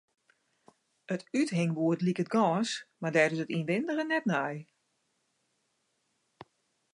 It 1.15 1.23
úthingboerd 1.39 2.01
liket 2.05 2.29
gâns, 2.35 2.71
mar 2.99 3.11
dêr 3.15 3.33
is 3.35 3.41
't 3.43 3.55
ynwindige 3.57 4.05
net 4.05 4.29
nei. 4.31 4.55